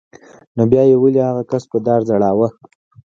[0.55, 2.47] نو بیا به یې هغه کس په دار ځړاوه